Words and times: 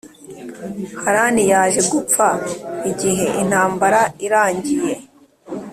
Harani 1.01 1.43
yaje 1.51 1.81
gupfa 1.91 2.27
igihe 2.91 3.25
intambara 3.41 3.99
irangiye 4.25 4.93